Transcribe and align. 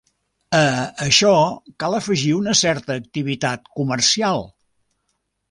A 0.59 0.61
això 1.07 1.33
cal 1.83 1.97
afegir 1.97 2.33
una 2.39 2.57
certa 2.63 2.97
activitat 3.03 3.71
comercial. 3.83 4.43